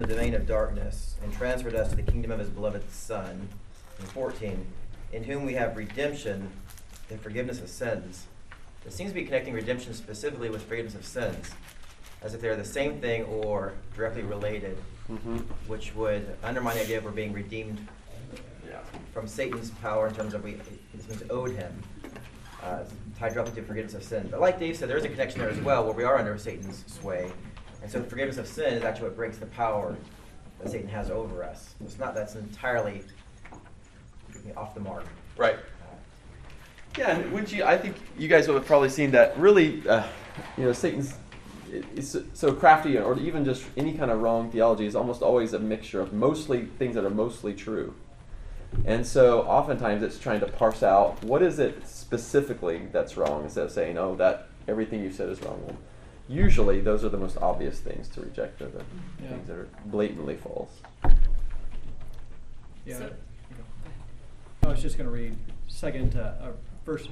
[0.00, 3.48] the domain of darkness and transferred us to the kingdom of his beloved Son.
[3.98, 4.64] And 14,
[5.12, 6.48] in whom we have redemption,
[7.08, 8.26] the forgiveness of sins.
[8.86, 11.50] It seems to be connecting redemption specifically with forgiveness of sins,
[12.22, 14.78] as if they're the same thing or directly related,
[15.10, 15.38] Mm-hmm.
[15.66, 17.84] which would undermine the idea of we're being redeemed
[18.68, 18.78] Yeah.
[19.12, 20.60] from Satan's power in terms of we
[20.94, 21.82] this means owed him,
[22.62, 22.84] uh,
[23.18, 24.28] tied directly to forgiveness of sin.
[24.30, 26.38] But like Dave said, there is a connection there as well, where we are under
[26.38, 27.32] Satan's sway,
[27.82, 29.96] and so forgiveness of sin is actually what breaks the power
[30.60, 31.74] that Satan has over us.
[31.80, 33.02] It's not that's entirely
[34.56, 35.04] off the mark.
[35.36, 35.56] Right.
[36.96, 37.64] Yeah, and wouldn't you?
[37.64, 39.38] I think you guys would have probably seen that.
[39.38, 40.04] Really, uh,
[40.56, 41.14] you know, Satan's
[41.94, 45.58] is so crafty, or even just any kind of wrong theology is almost always a
[45.58, 47.94] mixture of mostly things that are mostly true.
[48.84, 53.64] And so, oftentimes, it's trying to parse out what is it specifically that's wrong, instead
[53.64, 55.76] of saying, "Oh, that everything you said is wrong."
[56.28, 58.60] Well, usually, those are the most obvious things to reject.
[58.62, 58.84] Are the
[59.22, 59.28] Yeah.
[59.30, 60.70] things that are blatantly false.
[62.84, 62.98] Yeah.
[62.98, 63.12] So-
[64.64, 65.36] I was just going to read
[65.68, 66.48] second, uh, uh,
[66.84, 67.08] first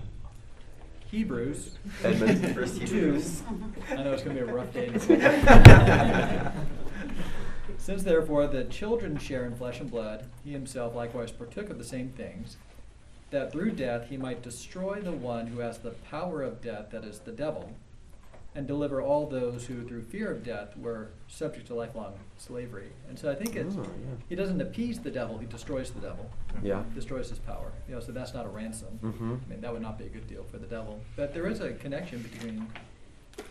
[1.11, 1.79] Hebrews.
[2.05, 2.55] Edmund.
[2.55, 2.85] First two.
[2.85, 3.43] Hebrews.
[3.91, 4.91] I know it's going to be a rough day.
[7.79, 11.85] Since therefore the children share in flesh and blood, he himself likewise partook of the
[11.85, 12.57] same things,
[13.31, 17.05] that through death he might destroy the one who has the power of death, that
[17.05, 17.71] is the devil,
[18.57, 22.89] and deliver all those who through fear of death were subject to lifelong slavery.
[23.07, 24.15] And so I think it's Oh, yeah.
[24.31, 26.31] he doesn't appease the devil; he destroys the devil,
[26.63, 26.83] Yeah.
[26.95, 27.71] destroys his power.
[27.87, 28.99] You know, so that's not a ransom.
[29.03, 29.41] Mhm.
[29.45, 31.01] I mean, that would not be a good deal for the devil.
[31.17, 32.67] But there is a connection between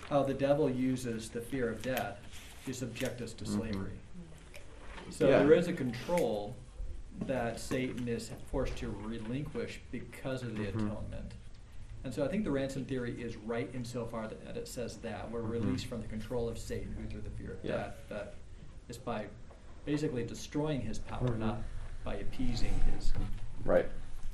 [0.09, 2.17] how the devil uses the fear of death
[2.66, 3.47] to subject us to Mhm.
[3.47, 3.97] slavery.
[5.12, 5.40] So Yeah.
[5.44, 6.56] there is a control
[7.28, 10.69] that Satan is forced to relinquish because of the Mhm.
[10.69, 11.34] atonement.
[12.06, 15.30] And so I think the ransom theory is right insofar that that it says that
[15.31, 15.50] we're Mhm.
[15.50, 17.78] released from the control of Satan who through the fear of Yeah.
[17.78, 18.36] death, but
[18.88, 19.25] it's by
[19.86, 21.39] basically destroying his power, Mhm.
[21.39, 21.64] not
[22.03, 23.12] by appeasing his.
[23.66, 23.88] Right.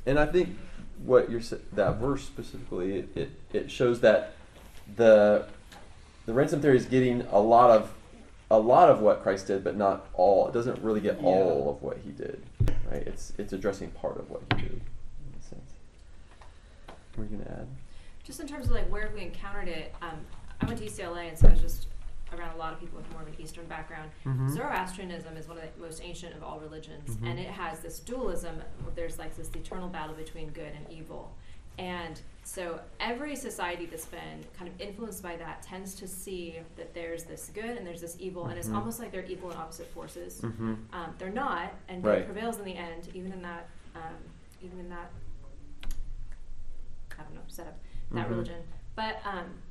[0.05, 0.57] And I think
[1.05, 1.39] what you're
[1.71, 4.33] that verse specifically it, it, it shows that
[4.97, 5.47] the
[6.25, 7.93] the ransom theory is getting a lot of
[8.51, 10.49] a lot of what Christ did, but not all.
[10.49, 12.43] It doesn't really get all of what he did.
[12.91, 13.07] Right?
[13.07, 15.71] It's it's addressing part of what he did in a sense.
[17.15, 17.67] What are you gonna add?
[18.23, 20.19] Just in terms of like where we encountered it, um,
[20.61, 21.87] I went to UCLA, and so I was just
[22.33, 24.09] around a lot of people with more of an Eastern background.
[24.25, 24.49] Mhm.
[24.49, 27.29] Zoroastrianism is one of the most ancient of all religions, Mhm.
[27.29, 28.61] and it has this dualism.
[28.95, 31.33] There's like this eternal battle between good and evil,
[31.77, 36.93] and so every society that's been kind of influenced by that tends to see that
[36.93, 38.75] there's this good and there's this evil, and it's Mhm.
[38.77, 40.39] almost like they're equal and opposite forces.
[40.41, 40.75] Mm-hmm.
[40.93, 42.19] Um, they're not, and Right.
[42.19, 44.15] good prevails in the end, even in that, um,
[44.61, 45.11] even in that,
[47.21, 47.77] I don't know, setup,
[48.11, 48.29] that Mhm.
[48.31, 48.63] religion.
[48.95, 49.61] But um,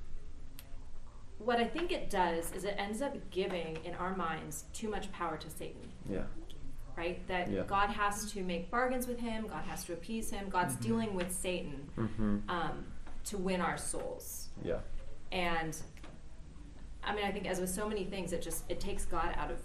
[1.38, 5.10] what I think it does is it ends up giving, in our minds, too much
[5.12, 5.90] power to Satan.
[6.08, 6.24] Yeah.
[6.96, 7.26] Right?
[7.28, 7.62] That Yeah.
[7.62, 9.46] God has to make bargains with him.
[9.46, 10.48] God has to appease him.
[10.50, 10.80] God's Mhm.
[10.82, 12.50] dealing with Satan Mm-hmm.
[12.50, 12.86] um,
[13.24, 14.48] to win our souls.
[14.62, 14.80] Yeah.
[15.32, 15.76] And
[17.02, 19.50] I mean, I think as with so many things, it just it takes God out
[19.50, 19.62] of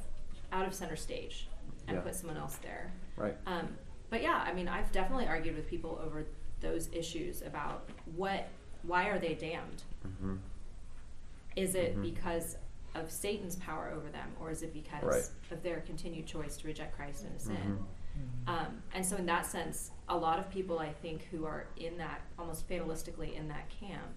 [0.54, 1.50] out of center stage
[1.88, 2.02] and Yeah.
[2.04, 2.94] puts someone else there.
[3.18, 3.36] Right.
[3.46, 3.78] Um,
[4.10, 6.26] but yeah, I mean, I've definitely argued with people over
[6.66, 8.48] those issues about what,
[8.84, 9.84] why are they damned?
[10.06, 10.36] Mm-hmm.
[11.56, 12.02] Is it Mhm.
[12.02, 12.58] because
[12.96, 15.30] of Satan's power over them, or is it because Right.
[15.52, 17.80] of their continued choice to reject Christ and to sin?
[17.80, 18.50] Mhm.
[18.50, 21.98] Um, and so, in that sense, a lot of people I think who are in
[21.98, 24.14] that almost fatalistically in that camp,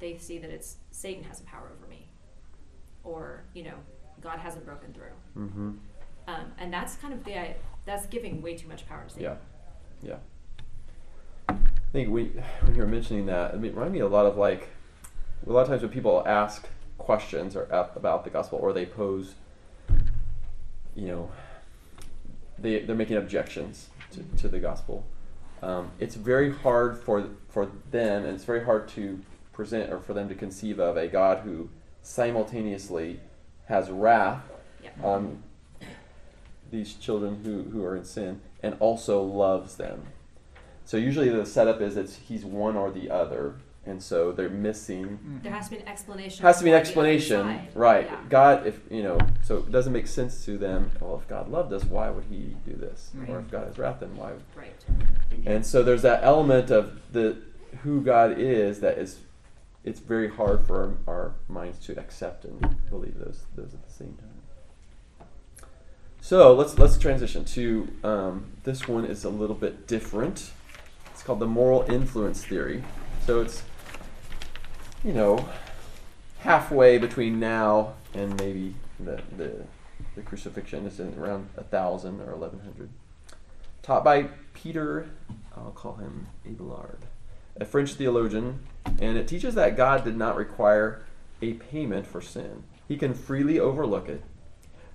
[0.00, 2.08] they see that it's Satan has a power over me,
[3.04, 3.78] or you know,
[4.20, 5.14] God hasn't broken through.
[5.36, 5.76] Mm-hmm.
[6.26, 9.22] Um, and that's kind of the that's giving way too much power to Satan.
[10.02, 10.18] Yeah, yeah.
[11.88, 12.24] I think we,
[12.62, 14.68] when you were mentioning that, it reminded me a lot of like,
[15.46, 16.66] a lot of times when people ask
[16.98, 19.34] questions or about the gospel or they pose,
[20.94, 21.30] you know,
[22.58, 25.04] they they're making objections to, to the gospel.
[25.62, 29.20] Um, it's very hard for for them, and it's very hard to
[29.52, 31.70] present or for them to conceive of a God who
[32.02, 33.20] simultaneously
[33.66, 34.42] has wrath
[34.82, 34.90] Yeah.
[35.02, 35.42] on
[36.70, 40.02] these children who, who are in sin and also loves them.
[40.88, 45.40] So usually the setup is it's he's one or the other, and so they're missing.
[45.42, 46.42] There has to be an explanation.
[46.42, 48.06] Has to be an for the other explanation, right?
[48.06, 48.20] Yeah.
[48.30, 50.90] God, if you know, so it doesn't make sense to them.
[50.98, 53.10] Well, if God loved us, why would He do this?
[53.28, 54.32] Or if God is wrath, then why?
[54.56, 54.72] Right.
[55.44, 57.36] And so there's that element of the
[57.82, 59.18] who God is that is,
[59.84, 62.58] it's very hard for our, our minds to accept and
[62.88, 65.28] believe those those at the same time.
[66.22, 70.52] So let's let's transition to um, this one is a little bit different.
[71.28, 72.82] Called the moral influence theory.
[73.26, 73.62] So it's
[75.04, 75.46] you know
[76.38, 79.52] halfway between now and maybe the the,
[80.14, 80.86] the crucifixion.
[80.86, 82.88] It's in around 1000 or 1100.
[83.82, 84.22] Taught by
[84.54, 85.10] Peter,
[85.54, 87.00] I'll call him Abelard,
[87.60, 88.60] a French theologian,
[88.98, 91.04] and it teaches that God did not require
[91.42, 92.62] a payment for sin.
[92.88, 94.24] He can freely overlook it.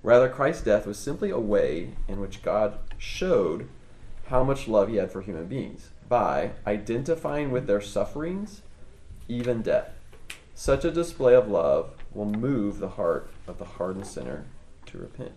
[0.02, 3.68] Rather, Christ's death was simply a way in which God showed
[4.26, 8.62] how much love he had for human beings by identifying with their sufferings,
[9.28, 9.90] even death.
[10.54, 14.44] Such a display of love will move the heart of the hardened sinner
[14.86, 15.32] to repent.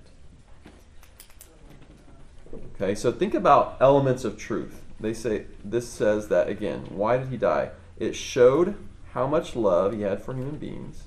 [2.75, 4.84] Okay, so think about elements of truth.
[5.00, 7.72] They say this says that again, why did he die?
[7.98, 8.75] It showed
[9.14, 11.04] how much love he had for human beings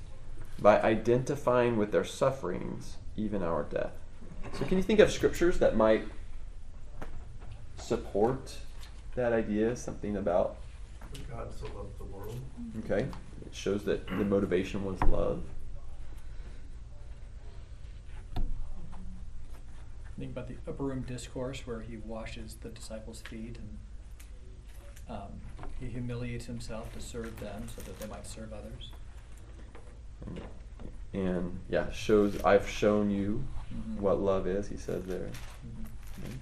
[0.59, 3.93] by identifying with their sufferings, even our death.
[4.53, 6.07] So can you think of scriptures that might
[7.77, 8.57] support
[9.15, 9.75] that idea?
[9.75, 10.57] Something about
[11.29, 12.39] God so loved the world.
[12.85, 13.01] okay,
[13.45, 15.43] it shows that the motivation was love.
[20.19, 23.77] Think about the upper room discourse where he washes the disciples' feet and
[25.17, 25.31] um,
[25.79, 28.91] he humiliates himself to serve them so that they might serve others.
[30.27, 30.41] And,
[31.13, 33.43] and yeah, shows I've shown you
[33.73, 33.99] Mhm.
[34.01, 35.29] what love is, he says there.
[35.65, 36.37] Mhm.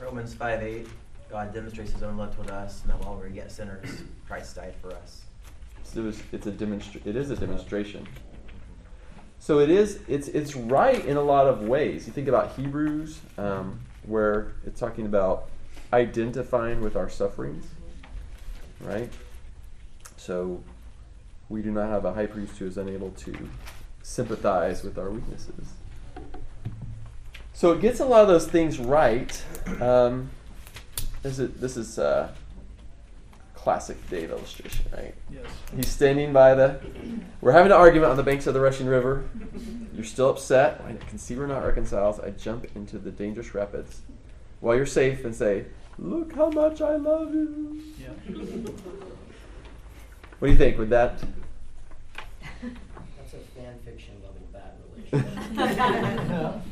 [0.00, 0.86] Romans 5 8,
[1.30, 4.56] God demonstrates his own love toward us, and that while we were yet sinners, Christ
[4.56, 5.22] died for us.
[5.82, 8.06] So it was, it's a demonstra- it is a demonstration.
[9.38, 12.06] So it is it's it's right in a lot of ways.
[12.06, 15.48] You think about Hebrews, um, where it's talking about
[15.92, 17.66] identifying with our sufferings,
[18.80, 19.10] right?
[20.16, 20.62] So
[21.48, 23.48] we do not have a high priest who is unable to
[24.02, 25.72] sympathize with our weaknesses.
[27.60, 29.44] So it gets a lot of those things right.
[29.82, 30.30] Um,
[31.20, 32.32] this is this is uh,
[33.52, 35.14] classic Dave illustration, right?
[35.30, 35.44] Yes.
[35.76, 36.80] He's standing by the.
[37.42, 39.28] We're having an argument on the banks of the rushing river.
[39.94, 40.82] You're still upset.
[40.86, 42.22] I can see we're not reconciled.
[42.24, 44.00] I jump into the dangerous rapids
[44.60, 45.66] while you're safe and say,
[45.98, 47.82] Look how much I love you.
[48.00, 48.08] Yeah.
[50.38, 50.78] What do you think?
[50.78, 51.18] Would that.
[52.62, 54.78] That's a fan fiction level bad
[55.12, 56.62] relationship.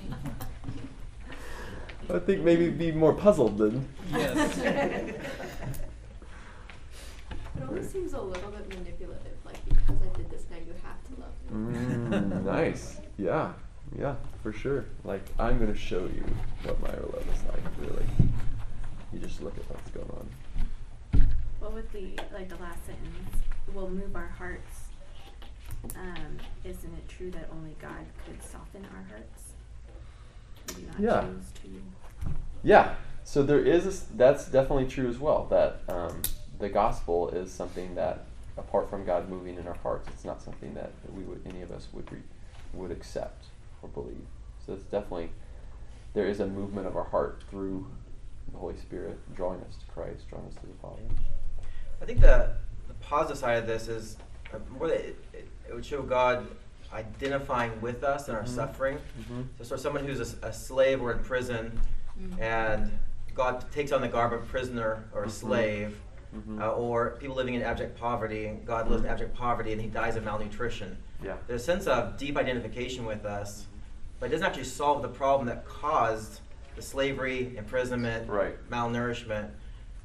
[2.10, 3.88] I think maybe be more puzzled than.
[4.10, 4.58] Yes.
[7.56, 11.02] It almost seems a little bit manipulative, like because I did this now you have
[11.08, 12.16] to love me.
[12.16, 13.00] Mm, nice.
[13.16, 13.52] Yeah.
[13.98, 14.84] Yeah, for sure.
[15.04, 16.24] Like, I'm going to show you
[16.62, 18.06] what my love is like, really.
[19.12, 21.26] You just look at what's going on.
[21.60, 23.36] What would the like the last sentence
[23.74, 24.88] will move our hearts.
[25.96, 29.47] Um, isn't it true that only God could soften our hearts?
[30.76, 31.20] We do not Yeah.
[31.22, 32.30] choose to.
[32.62, 32.94] Yeah.
[33.24, 35.46] So there is a s that's definitely true as well.
[35.50, 36.22] That um,
[36.58, 38.24] the gospel is something that,
[38.56, 41.70] apart from God moving in our hearts, it's not something that we would any of
[41.70, 42.20] us would re,
[42.72, 43.44] would accept
[43.82, 44.26] or believe.
[44.64, 45.30] So it's definitely
[46.14, 47.86] there is a movement of our heart through
[48.52, 51.02] the Holy Spirit drawing us to Christ, drawing us to the Father.
[52.00, 52.54] I think the,
[52.88, 54.16] the positive side of this is
[54.54, 56.46] uh, more that it, it, it would show God
[56.92, 58.48] identifying with us in our Mhm.
[58.48, 58.98] suffering.
[59.20, 59.46] Mhm.
[59.58, 61.80] So, sort someone who's a slave or in prison,
[62.40, 62.98] and
[63.34, 66.00] God takes on the garb of prisoner or a slave,
[66.34, 66.60] Mhm.
[66.60, 68.46] uh, or people living in abject poverty.
[68.46, 70.98] and God lives in abject poverty and he dies of malnutrition.
[71.22, 71.36] Yeah.
[71.46, 73.66] There's a sense of deep identification with us,
[74.20, 76.40] but it doesn't actually solve the problem that caused
[76.76, 78.56] the slavery, imprisonment, Right.
[78.70, 79.50] malnourishment.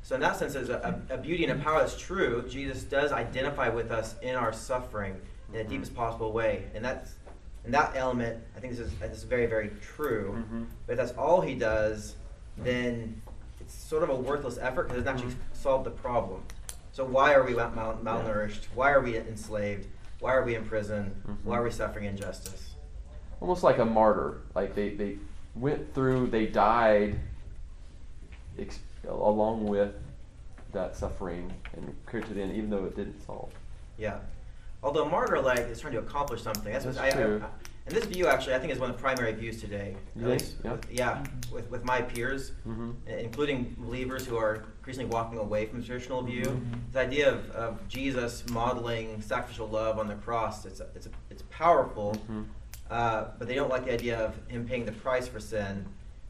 [0.03, 2.43] So in that sense, there's a, a, a beauty and a power that's true.
[2.47, 5.19] Jesus does identify with us in our suffering
[5.53, 7.15] in the deepest possible way, and that's
[7.65, 8.43] and that element.
[8.57, 10.43] I think this is this is very very true.
[10.51, 10.65] Mhm.
[10.85, 12.15] But if that's all he does,
[12.57, 13.21] then
[13.61, 15.55] it's sort of a worthless effort because it doesn't actually Mhm.
[15.55, 16.43] solve the problem.
[16.91, 18.65] So why are we mal- mal- malnourished?
[18.75, 19.87] Why are we enslaved?
[20.19, 21.21] Why are we in prison?
[21.43, 21.59] Why Mhm.
[21.59, 22.69] are we suffering injustice?
[23.41, 24.37] almost like a martyr.
[24.55, 25.17] Like they, they
[25.53, 27.19] went through, they died
[28.57, 29.93] ex- along with
[30.71, 33.51] that suffering and carried to the end, even though it didn't solve.
[33.97, 34.19] Yeah.
[34.83, 36.71] Although martyr like is trying to accomplish something.
[36.71, 37.45] That's, what I, That's I.
[37.45, 37.49] I-
[37.85, 39.95] and this view actually I think is one of the primary views today.
[40.15, 40.27] At think?
[40.31, 40.71] least Yeah.
[40.71, 41.23] With, yeah.
[41.51, 42.91] With, with my peers, Mm-hmm.
[43.09, 46.43] including believers who are increasingly walking away from the traditional view.
[46.45, 46.79] Mhm.
[46.93, 52.15] The idea of, of Jesus modeling sacrificial love on the cross, it's, it's, it's powerful,
[52.31, 52.45] Mhm.
[52.89, 55.85] uh, but they don't like the idea of him paying the price for sin.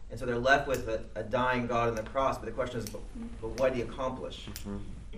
[0.09, 2.79] And so they're left with a, a dying God on the cross, but the question
[2.79, 3.01] is, but,
[3.41, 4.47] but what did he accomplish?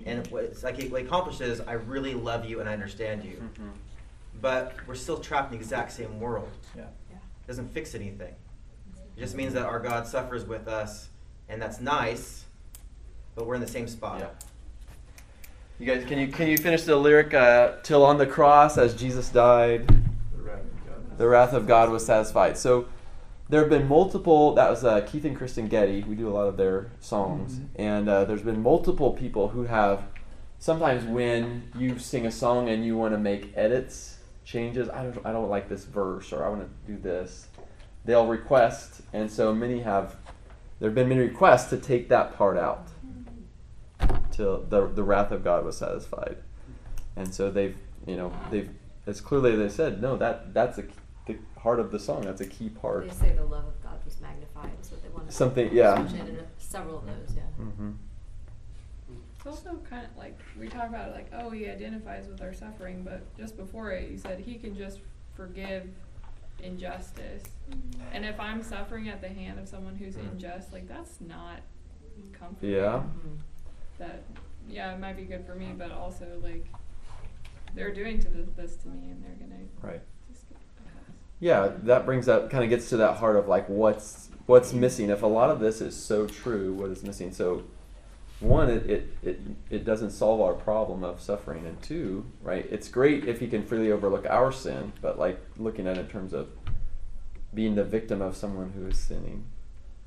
[0.05, 3.23] And what it's like he, what he accomplishes, I really love you and I understand
[3.23, 3.41] you.
[3.59, 3.71] Mhm.
[4.41, 6.49] But we're still trapped in the exact same world.
[6.75, 6.83] Yeah.
[7.11, 8.33] It doesn't fix anything.
[9.15, 11.09] It just means that our God suffers with us,
[11.49, 12.45] and that's nice,
[13.35, 14.19] but we're in the same spot.
[14.19, 14.27] Yeah.
[15.79, 17.33] You guys, can you can you finish the lyric?
[17.33, 19.87] Uh, Till on the cross, as Jesus died.
[19.87, 21.17] The wrath of God.
[21.17, 22.57] the wrath of God was satisfied.
[22.57, 22.85] So
[23.49, 24.53] there have been multiple.
[24.55, 26.03] That was uh, Keith and Kristyn Getty.
[26.03, 27.67] We do a lot of their songs, Mhm.
[27.75, 30.03] and uh, there's been multiple people who have.
[30.57, 35.25] Sometimes when you sing a song and you want to make edits, changes, I don't,
[35.25, 37.47] I don't like this verse or I want to do this.
[38.05, 40.15] They'll request, and so many have.
[40.79, 42.87] There have been many requests to take that part out,
[44.31, 46.37] till the the wrath of God was satisfied,
[47.15, 48.69] and so they've, you know, they've
[49.07, 50.83] as clearly they said, no, that that's a,
[51.65, 52.21] the heart of the song.
[52.21, 53.07] That's a key part.
[53.09, 56.07] They say the love of God was magnified, is what they want to Something- yeah.
[56.07, 57.41] switch in, several of those, yeah.
[57.59, 57.91] Mm-hmm.
[59.35, 62.53] It's also kind of like we talk about it like, oh, he identifies with our
[62.53, 64.99] suffering, but just before it, you said he can just
[65.35, 65.87] forgive
[66.63, 67.43] injustice.
[68.13, 70.31] And if I'm suffering at the hand of someone who's Mm.
[70.33, 71.61] unjust, like that's not
[72.33, 72.71] comforting.
[72.71, 73.03] Yeah.
[73.03, 73.37] Mhm.
[73.97, 74.23] That
[74.67, 76.65] yeah, it might be good for me, but also like
[77.75, 80.01] they're doing to this, this to me, and they're gonna Right.
[80.31, 81.15] just get a pass.
[81.39, 85.09] Yeah, that brings up kind of gets to that heart of like what's what's missing.
[85.09, 87.33] If a lot of this is so true, what is missing?
[87.33, 87.63] So,
[88.39, 89.39] one, it it, it,
[89.69, 92.65] it doesn't solve our problem of suffering, and two, right?
[92.71, 96.07] It's great if he can freely overlook our sin, but like looking at it in
[96.07, 96.49] terms of
[97.53, 99.45] being the victim of someone who is sinning,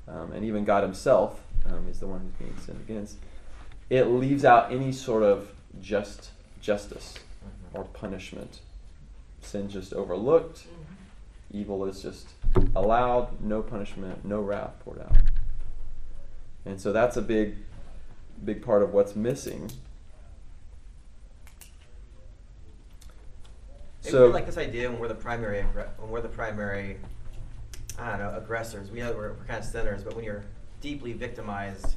[0.07, 3.17] um, and even God Himself um, is the one who's being sinned against.
[3.89, 6.31] It leaves out any sort of just
[6.61, 7.15] justice
[7.73, 8.59] or punishment.
[9.41, 10.65] sin just overlooked.
[11.51, 12.27] Evil is just
[12.75, 15.17] allowed, no punishment, no wrath poured out.
[16.65, 17.55] And so that's a big,
[18.43, 19.71] big part of what's missing.
[24.03, 26.97] Maybe So, we like this idea when we're the primary when we're the primary,
[27.97, 28.91] I don't know, aggressors.
[28.91, 30.43] We know we're, we're kind of sinners, but when you're
[30.81, 31.95] deeply victimized,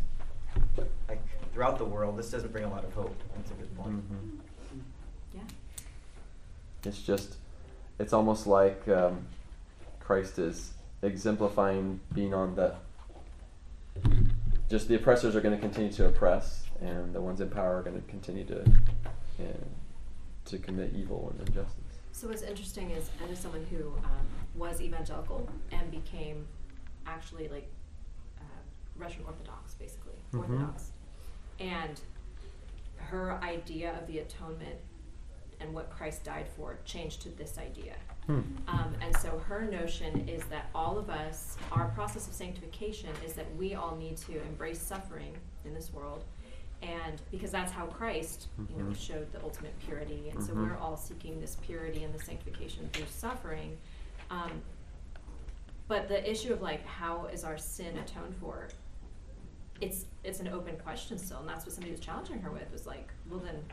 [1.09, 1.21] like
[1.53, 3.15] throughout the world, this doesn't bring a lot of hope.
[3.37, 4.13] That's a good point.
[4.13, 4.31] Mhm.
[5.35, 5.41] Yeah.
[6.85, 7.37] it's just,
[7.99, 9.27] it's almost like um,
[10.03, 12.75] Christ is exemplifying being on the,
[14.69, 17.83] just the oppressors are going to continue to oppress, and the ones in power are
[17.83, 19.45] going to continue to, uh,
[20.47, 21.79] to commit evil and injustice.
[22.13, 26.47] So what's interesting is I know someone who um, was evangelical and became
[27.07, 27.69] actually like
[28.39, 28.45] uh,
[28.97, 30.39] Russian Orthodox, basically Mhm.
[30.41, 30.91] Orthodox,
[31.59, 32.01] and
[32.97, 34.79] her idea of the atonement
[35.61, 37.95] and what Christ died for changed to this idea.
[38.27, 38.41] Hmm.
[38.69, 43.33] Um, and so her notion is that all of us, our process of sanctification is
[43.35, 46.25] that we all need to embrace suffering in this world.
[46.83, 48.97] And because that's how Christ, you know, Mhm.
[48.97, 50.31] showed the ultimate purity.
[50.31, 50.69] And so Mhm.
[50.69, 53.77] we're all seeking this purity and the sanctification through suffering.
[54.31, 54.63] Um,
[55.89, 58.69] but the issue of like, how is our sin atoned for?
[59.81, 61.39] It's, it's an open question still.
[61.41, 63.65] And that's what somebody was challenging her with was like, well, then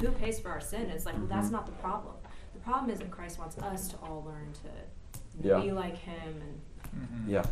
[0.00, 0.82] who pays for our sin?
[0.82, 1.52] And it's like, well, that's Mhm.
[1.52, 2.14] not the problem.
[2.54, 5.60] The problem is that Christ wants us to all learn to Yeah.
[5.60, 6.60] be like him and
[7.08, 7.28] Mhm.
[7.28, 7.42] Yeah.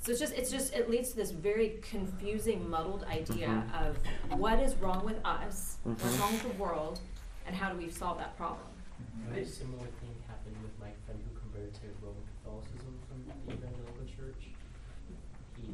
[0.00, 3.86] so it's just it's just it leads to this very confusing muddled idea Mhm.
[3.88, 3.98] of
[4.40, 6.20] what is wrong with us what's Mhm.
[6.20, 7.00] wrong with the world
[7.46, 8.66] and how do we solve that problem
[9.18, 9.36] Mhm.
[9.36, 14.06] A similar thing happened with my friend who converted to Roman Catholicism from the evangelical
[14.06, 14.48] church.
[15.56, 15.70] He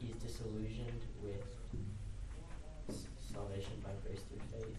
[0.00, 1.44] he's disillusioned with
[2.88, 4.76] s- salvation by grace through faith,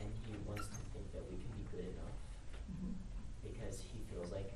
[0.00, 2.16] and he wants to think that we can be good enough
[3.42, 4.52] because he feels like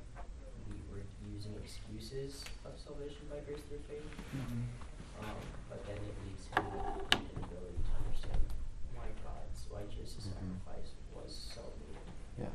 [0.68, 4.08] we were using excuses of salvation by grace through faith.
[4.32, 4.64] Mhm.
[5.20, 5.36] Um,
[5.68, 8.42] but then it leaves him with an inability to understand
[8.94, 10.32] why God's, why Jesus' Mhm.
[10.64, 12.08] sacrifice was so needed.
[12.38, 12.50] Yeah.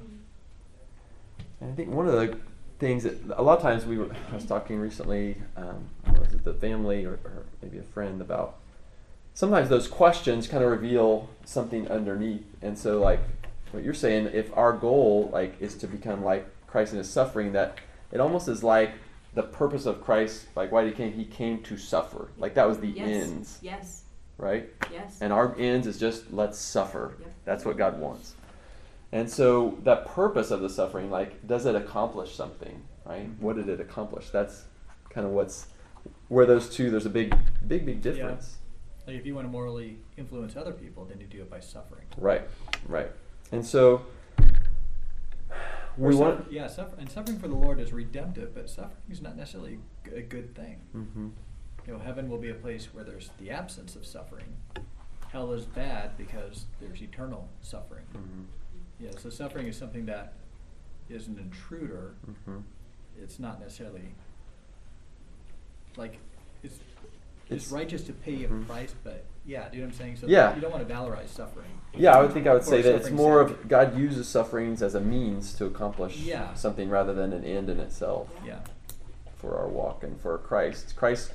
[1.61, 2.37] And I think one of the
[2.77, 6.43] things that a lot of times we were, I was talking recently, um, was it
[6.43, 8.57] the family or, or maybe a friend about
[9.33, 12.45] sometimes those questions kind of reveal something underneath.
[12.61, 13.21] And so, like
[13.71, 17.53] what you're saying, if our goal like is to become like Christ in His suffering,
[17.53, 17.77] that
[18.11, 18.91] it almost is like
[19.35, 22.29] the purpose of Christ, like why he came, he came to suffer.
[22.37, 24.03] Like that was the yes ends, yes
[24.37, 24.69] right?
[24.91, 27.15] yes And our ends is just let's suffer.
[27.19, 27.33] Yep.
[27.45, 28.33] That's what God wants.
[29.11, 32.81] And so that purpose of the suffering, like, does it accomplish something?
[33.05, 33.27] Right?
[33.39, 34.29] What did it accomplish?
[34.29, 34.65] That's
[35.09, 35.67] kind of what's
[36.27, 36.91] where those two.
[36.91, 37.35] There's a big,
[37.67, 38.11] big, big Yeah.
[38.11, 38.57] difference.
[39.07, 42.05] Like if you want to morally influence other people, then you do it by suffering.
[42.17, 42.43] Right.
[42.87, 43.09] Right.
[43.51, 44.03] And so
[45.97, 46.51] we Or want.
[46.51, 49.79] yeah, suffer, and suffering for the Lord is redemptive, but suffering is not necessarily
[50.13, 50.77] a good thing.
[50.91, 51.29] hmm
[51.87, 54.55] You know, heaven will be a place where there's the absence of suffering.
[55.31, 58.05] Hell is bad because there's eternal suffering.
[58.13, 58.43] hmm
[58.99, 60.33] Yeah, so suffering is something that
[61.09, 62.13] is an intruder.
[62.45, 62.57] hmm
[63.21, 64.13] It's not necessarily
[65.97, 66.17] like
[66.63, 66.75] it's
[67.49, 68.65] It's- it's righteous to pay a Mhm.
[68.67, 70.15] price, but Yeah, do you know what I'm saying?
[70.17, 70.53] So Yeah.
[70.53, 71.71] you don't want to valorize suffering.
[71.95, 74.83] Yeah, I would think I would Or say that it's more of God uses sufferings
[74.83, 76.53] as a means to accomplish Yeah.
[76.53, 78.59] something rather than an end in itself Yeah.
[79.37, 80.95] for our walk and for Christ.
[80.95, 81.33] Christ,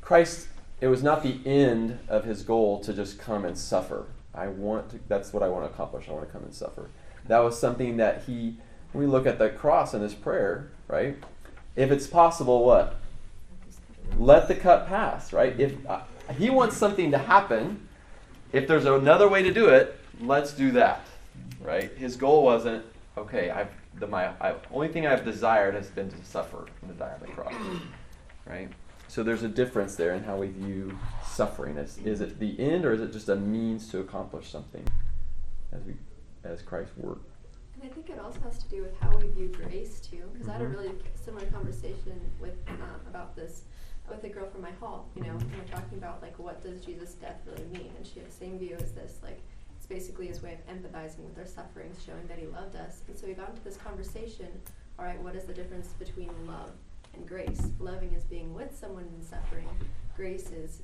[0.00, 0.48] Christ.
[0.80, 4.06] It was not the end of his goal to just come and suffer.
[4.32, 5.00] I want to.
[5.08, 6.08] That's what I want to accomplish.
[6.08, 6.90] I want to come and suffer.
[7.28, 8.56] That was something that he.
[8.92, 11.16] When we look at the cross in his prayer, right?
[11.76, 12.96] If it's possible, what?
[14.18, 15.58] Let the cup pass, right?
[15.60, 16.00] If uh,
[16.36, 17.86] he wants something to happen,
[18.52, 21.06] if there's another way to do it, let's do that,
[21.60, 21.92] right?
[21.96, 22.84] His goal wasn't
[23.16, 23.50] okay.
[23.50, 23.68] I've
[24.00, 27.20] the my I, only thing I've desired has been to suffer and to die on
[27.20, 27.54] the cross,
[28.46, 28.68] right?
[29.08, 31.76] So there's a difference there in how we view suffering.
[31.78, 34.86] Is, is it the end or is it just a means to accomplish something
[35.72, 35.94] as we
[36.48, 37.26] as Christ worked?
[37.80, 40.48] And I think it also has to do with how we view grace too, because
[40.48, 40.72] I had a Mhm.
[40.76, 43.62] really similar conversation with um, about this
[44.08, 45.08] with a girl from my hall.
[45.14, 48.18] You know, and we're talking about like what does Jesus' death really mean, and she
[48.20, 49.20] had the same view as this.
[49.22, 49.40] Like
[49.76, 53.02] it's basically his way of empathizing with our sufferings, showing that he loved us.
[53.06, 54.48] And so we got into this conversation.
[54.98, 56.72] All right, what is the difference between love
[57.14, 57.70] and grace?
[57.78, 59.68] Loving is being with someone in suffering.
[60.16, 60.82] Grace is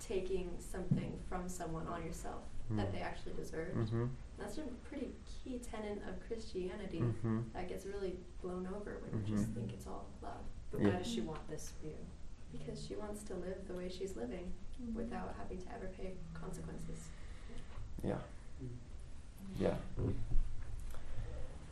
[0.00, 2.92] taking something from someone on yourself that Mm.
[2.92, 3.76] they actually deserved.
[3.76, 4.06] Mm-hmm.
[4.38, 7.38] That's a pretty key tenet of Christianity Mm-hmm.
[7.54, 9.54] that gets really blown over when you just Mhm.
[9.54, 10.32] think it's all love.
[10.70, 10.88] But Yeah.
[10.90, 11.96] why does she want this view?
[12.52, 14.52] Because she wants to live the way she's living
[14.94, 17.08] without having to ever pay consequences.
[18.02, 18.18] Yeah.
[19.58, 19.76] Yeah.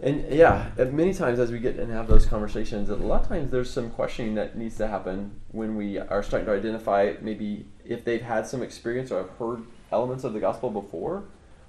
[0.00, 3.28] And yeah, uh, many times as we get and have those conversations, a lot of
[3.28, 7.66] times there's some questioning that needs to happen when we are starting to identify maybe
[7.84, 11.24] if they've had some experience or have heard elements of the gospel before.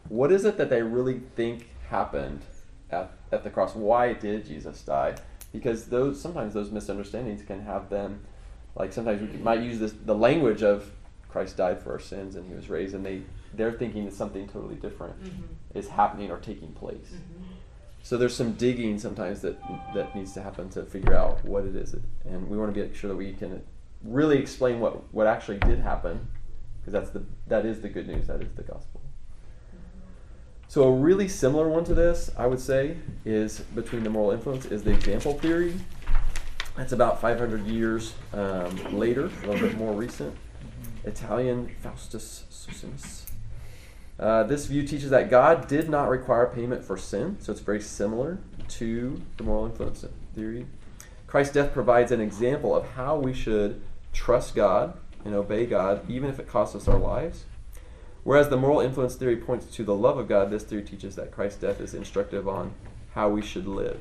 [0.10, 2.42] What is it that they really think happened
[2.92, 3.76] at, at the cross?
[3.76, 5.16] Why did Jesus die?
[5.52, 8.22] Because those sometimes those misunderstandings can have them
[8.76, 10.90] like sometimes we might use this the language of
[11.30, 13.22] Christ died for our sins and he was raised and they
[13.54, 15.78] they're thinking that something totally different Mm-hmm.
[15.78, 17.14] is happening or taking place.
[18.02, 19.58] So there's some digging sometimes that
[19.94, 21.96] that needs to happen to figure out what it is,
[22.26, 23.62] and we want to make sure that we can
[24.04, 26.28] really explain what what actually did happen,
[26.82, 28.28] because that's the that is the good news.
[28.28, 29.02] That is the gospel.
[30.74, 34.66] So a really similar one to this, I would say, is between the moral influence
[34.66, 35.76] is the example theory.
[36.76, 40.36] That's about 500 years um, later, a little bit more recent.
[41.04, 43.28] Italian Faustus Socinus.
[44.20, 47.80] Uh, this view teaches that God did not require payment for sin, so it's very
[47.80, 50.66] similar to the moral influence theory.
[51.28, 53.80] Christ's death provides an example of how we should
[54.12, 57.44] trust God and obey God, even if it costs us our lives.
[58.24, 61.32] Whereas the moral influence theory points to the love of God, this theory teaches that
[61.32, 62.74] Christ's death is instructive on
[63.14, 64.00] how we should live.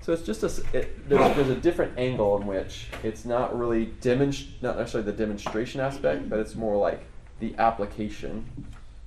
[0.00, 3.86] So it's just a it, there's, there's a different angle in which it's not really
[4.02, 7.04] demonst- not necessarily the demonstration aspect, but it's more like
[7.40, 8.66] the application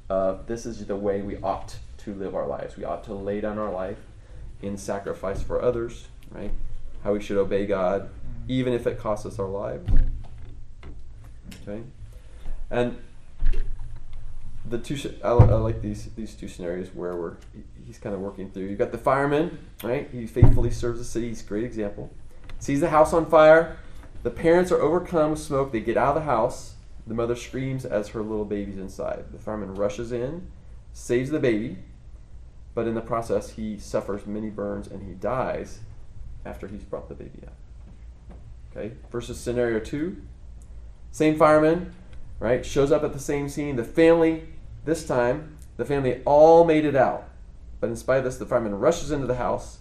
[0.09, 2.77] of this is the way we ought to live our lives.
[2.77, 3.99] We ought to lay down our life
[4.61, 6.51] in sacrifice for others, right?
[7.03, 8.09] How we should obey God,
[8.47, 9.87] even if it costs us our lives.
[11.61, 11.83] Okay,
[12.71, 12.97] and
[14.69, 17.37] the two I, I like these these two scenarios where we're
[17.85, 18.65] he's kind of working through.
[18.65, 20.09] You've got the fireman, right?
[20.11, 21.29] He faithfully serves the city.
[21.29, 22.11] He's a great example.
[22.59, 23.77] Sees the house on fire.
[24.23, 25.71] The parents are overcome with smoke.
[25.71, 26.75] They get out of the house.
[27.05, 29.25] The mother screams as her little baby's inside.
[29.31, 30.51] The fireman rushes in,
[30.91, 31.77] saves the baby,
[32.75, 35.79] but in the process he suffers many burns and he dies
[36.45, 38.35] after he's brought the baby out.
[38.71, 38.95] Okay.
[39.11, 40.17] Versus scenario two.
[41.11, 41.93] Same fireman,
[42.39, 42.65] right?
[42.65, 43.77] Shows up at the same scene.
[43.77, 44.43] The family,
[44.87, 47.29] this time, the family all made it out.
[47.79, 49.79] But in spite of this, the fireman rushes into the house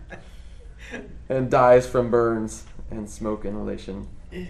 [1.28, 4.08] and dies from burns and smoke inhalation.
[4.30, 4.48] Idiot.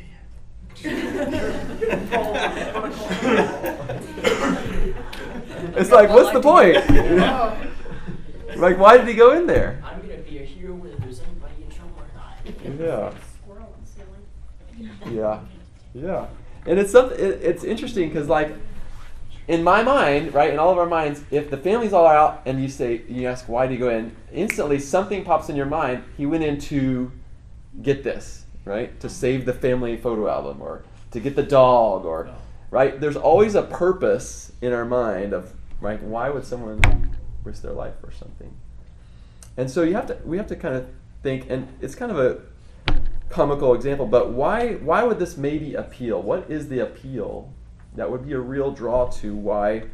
[5.74, 6.74] It's like, what's the point?
[8.58, 9.82] like, why did he go in there?
[9.84, 12.36] I'm gonna be a hero whether there's anybody in trouble or not.
[12.78, 13.10] Yeah.
[15.10, 15.40] Yeah,
[15.94, 16.26] yeah,
[16.66, 17.18] and it's something.
[17.18, 18.54] It, it's interesting because, like,
[19.48, 22.62] in my mind, right, in all of our minds, if the family's all out and
[22.62, 24.14] you say, you ask, why did he go in?
[24.32, 26.04] Instantly, something pops in your mind.
[26.16, 27.10] He went in to
[27.82, 32.30] get this, right, to save the family photo album, or to get the dog, or
[32.70, 33.00] right.
[33.00, 36.02] There's always a purpose in our mind of right.
[36.02, 36.80] Why would someone
[37.42, 38.54] risk their life for something?
[39.56, 40.18] And so you have to.
[40.24, 40.86] We have to kind of
[41.22, 42.40] think, and it's kind of a
[43.28, 46.22] comical example, but why why would this maybe appeal?
[46.22, 47.52] What is the appeal
[47.96, 49.84] that would be a real draw to why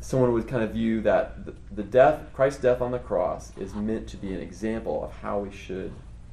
[0.00, 3.74] someone would kind of view that the, the death, Christ's death on the cross, is
[3.74, 5.92] meant to be an example of how we should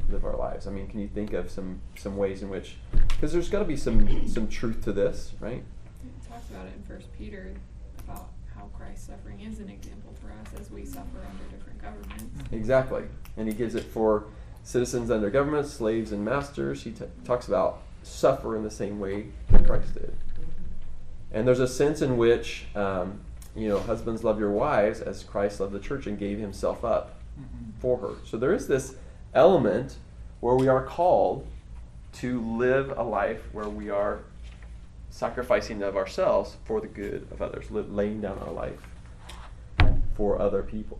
[0.09, 0.67] live our lives?
[0.67, 2.77] I mean, can you think of some some ways in which
[3.09, 5.63] because there's got to be some some truth to this, right?
[6.03, 7.51] It talks about it in First Peter
[7.99, 12.25] about how Christ's suffering is an example for us as we suffer under different governments.
[12.51, 13.03] Exactly,
[13.37, 14.25] and he gives it for
[14.63, 16.83] citizens under government, slaves and masters.
[16.83, 20.13] He t- talks about suffer in the same way that Christ did.
[21.31, 23.19] And there's a sense in which, um,
[23.55, 27.15] you know, husbands love your wives as Christ loved the church and gave himself up
[27.39, 27.79] Mhm.
[27.79, 28.13] for her.
[28.25, 28.95] So there is this
[29.33, 29.97] element
[30.39, 31.45] where we are called
[32.13, 34.19] to live a life where we are
[35.11, 38.81] sacrificing of ourselves for the good of others, laying down our life
[40.15, 40.99] for other people.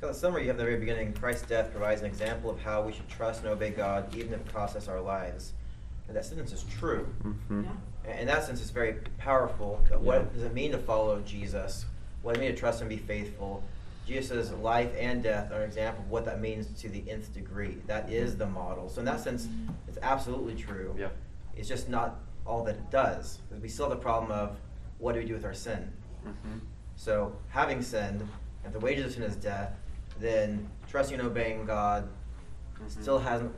[0.00, 2.60] So the summary you have at the very beginning, Christ's death provides an example of
[2.60, 5.52] how we should trust and obey God even if it costs us our lives.
[6.10, 7.06] And that sentence is true.
[7.22, 7.62] Mm-hmm.
[8.04, 9.80] And in that sense, it's very powerful.
[9.88, 10.06] That Yeah.
[10.08, 11.86] What does it mean to follow Jesus?
[12.22, 13.62] What does it mean to trust and be faithful?
[14.08, 17.78] Jesus' life and death are an example of what that means to the nth degree.
[17.86, 18.88] That is the model.
[18.88, 19.46] So in that sense,
[19.86, 20.96] it's absolutely true.
[20.98, 21.10] Yeah.
[21.56, 23.38] It's just not all that it does.
[23.62, 24.56] We still have the problem of
[24.98, 25.92] what do we do with our sin?
[26.26, 26.58] Mm-hmm.
[26.96, 28.26] So having sinned,
[28.64, 29.74] if the wages of sin is death,
[30.18, 32.08] then trusting and obeying God
[32.80, 32.90] Mhm.
[32.90, 33.54] still hasn't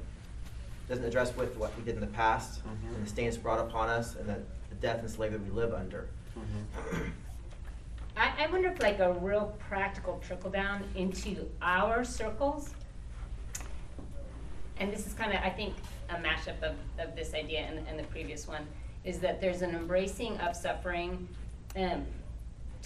[0.92, 2.94] doesn't address with what we did in the past Mhm.
[2.96, 6.10] and the stains brought upon us and the, the death and slavery we live under.
[6.38, 7.10] Mm-hmm.
[8.14, 12.74] I, I wonder if like a real practical trickle down into our circles.
[14.80, 15.74] And this is kind of, I think,
[16.10, 18.66] a mashup of, of this idea and, and the previous one,
[19.04, 21.26] is that there's an embracing of suffering
[21.74, 22.04] um,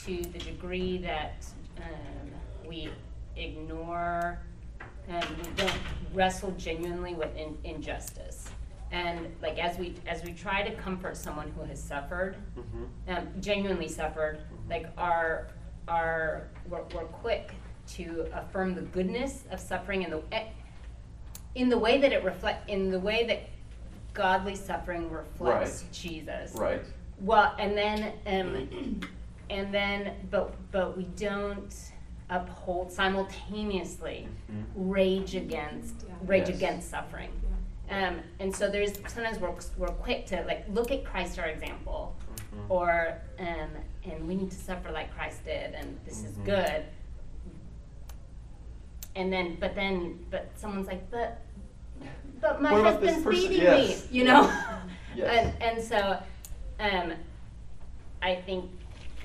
[0.05, 1.45] to the degree that
[1.79, 2.31] um,
[2.69, 2.89] we
[3.35, 4.39] ignore
[5.09, 5.73] and we don't
[6.15, 8.49] wrestle genuinely with in, injustice.
[8.93, 12.85] And like as we as we try to comfort someone who has suffered, Mm-hmm.
[13.17, 14.39] um, genuinely suffered,
[14.71, 15.49] like our
[15.89, 17.53] our we're, we're quick
[17.89, 20.45] to affirm the goodness of suffering in the eh,
[21.55, 23.49] in the way that it reflect in the way that
[24.15, 25.93] godly suffering reflects Right.
[25.93, 26.53] Jesus.
[26.55, 26.83] Right.
[27.21, 29.01] Well, and then um,
[29.51, 31.75] and then but but we don't
[32.29, 34.65] uphold simultaneously Mhm.
[34.75, 36.57] rage against rage Yes.
[36.57, 37.31] against suffering.
[37.89, 42.17] Um, and so there's sometimes we're, we're quick to like look at Christ our example,
[42.55, 42.69] Mhm.
[42.71, 43.71] or um,
[44.05, 46.45] and we need to suffer like Christ did, and this is Mhm.
[46.45, 46.85] good.
[49.15, 51.41] And then, but then, but someone's like, but,
[52.41, 54.11] but my What husband's beating Yes.
[54.11, 54.43] me, you know.
[55.15, 55.55] Yes.
[55.57, 56.19] and and so,
[56.79, 57.15] um,
[58.21, 58.71] I think,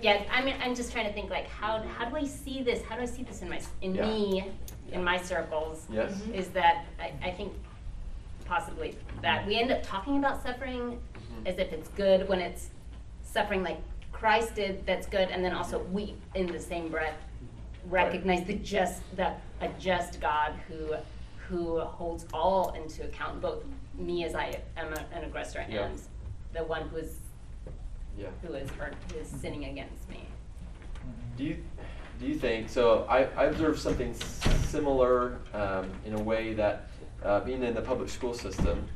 [0.02, 0.24] yeah.
[0.32, 2.84] I mean, I'm just trying to think like, how how do I see this?
[2.84, 4.06] How do I see this in my in Yeah.
[4.06, 4.44] me,
[4.90, 4.96] Yeah.
[4.98, 5.86] in my circles?
[5.90, 6.20] Yes.
[6.34, 7.54] Is that I, I think
[8.46, 11.00] possibly that we end up talking about suffering
[11.32, 11.48] Mhm.
[11.48, 12.70] as if it's good when it's
[13.24, 13.78] suffering like
[14.12, 17.16] Christ did that's good and then also we in the same breath
[17.90, 20.96] recognize the just that a just God who
[21.48, 23.64] who holds all into account both
[23.98, 25.86] me as I am a, an aggressor Yeah.
[25.86, 26.02] and
[26.54, 27.20] the one who is
[28.18, 28.28] Yeah.
[28.42, 30.26] who is hurt who is sinning against me.
[31.38, 31.58] Do you
[32.20, 33.06] do you think so?
[33.10, 34.14] I, I observed something
[34.66, 36.88] similar um, in a way that
[37.24, 38.88] uh, being in the public school system,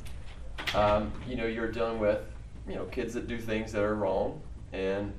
[0.75, 2.19] um, you know, you're dealing with
[2.67, 4.41] you know kids that do things that are wrong,
[4.73, 5.11] and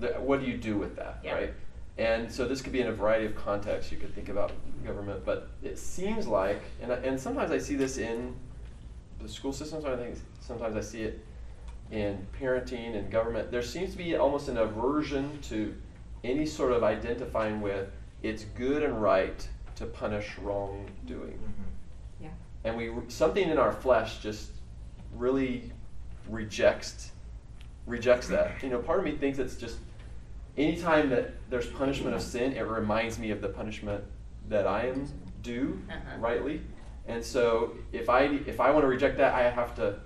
[0.00, 1.34] the, what do you do with that, Yeah.
[1.34, 1.54] right?
[1.96, 3.92] And so this could be in a variety of contexts.
[3.92, 4.52] You could think about
[4.84, 8.34] government, but it seems like, and I, and sometimes I see this in
[9.20, 9.84] the school systems.
[9.84, 11.24] I think sometimes I see it
[11.94, 13.50] in parenting and government.
[13.50, 15.74] There seems to be almost an aversion to
[16.24, 17.88] any sort of identifying with
[18.22, 21.38] it's good and right to punish wrongdoing.
[22.20, 22.30] Yeah.
[22.64, 24.50] And we something in our flesh just
[25.14, 25.70] really
[26.28, 27.12] rejects
[27.86, 28.62] rejects that.
[28.62, 29.76] You know, part of me thinks it's just
[30.56, 34.02] anytime that there's punishment of sin, it reminds me of the punishment
[34.48, 35.06] that I am
[35.42, 36.18] due Uh-huh.
[36.18, 36.60] rightly.
[37.06, 40.03] And so if I if I want to reject that, I have to sh-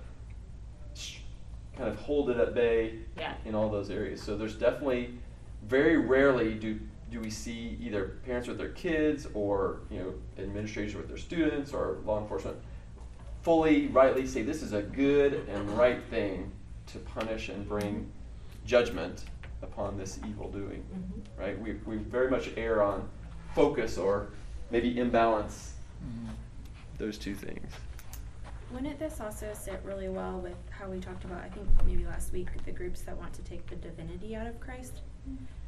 [1.79, 3.33] kind of hold it at bay Yeah.
[3.45, 4.21] in all those areas.
[4.21, 5.15] So there's definitely
[5.67, 6.79] very rarely do
[7.11, 10.13] do we see either parents with their kids or you know
[10.43, 12.55] administrators with their students or law enforcement
[13.41, 16.51] fully rightly say this is a good and right thing
[16.85, 18.09] to punish and bring
[18.65, 19.25] judgment
[19.63, 21.41] upon this evil doing Mm-hmm.
[21.41, 23.07] right we, we very much err on
[23.55, 24.29] focus or
[24.71, 25.73] maybe imbalance
[26.05, 26.29] Mhm.
[26.99, 27.71] those two things
[28.71, 32.31] Wouldn't this also sit really well with how we talked about, I think maybe last
[32.31, 35.01] week, the groups that want to take the divinity out of Christ?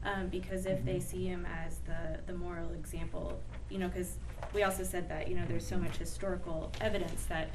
[0.03, 4.17] Um, because if they see him as the, the moral example, you know, because
[4.53, 7.49] we also said that, you know, there's so much historical evidence that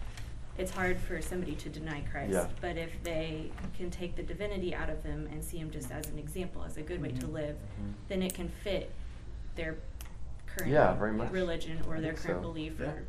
[0.59, 2.33] it's hard for somebody to deny Christ.
[2.33, 2.47] Yeah.
[2.61, 6.09] But if they can take the divinity out of him and see him just as
[6.09, 7.33] an example, as a good way to Mhm.
[7.33, 7.93] live, Mhm.
[8.09, 8.91] then it can fit
[9.55, 9.77] their
[10.47, 11.31] current Yeah, very much.
[11.31, 12.41] religion or their current so.
[12.41, 12.87] belief Yeah.
[12.87, 13.03] or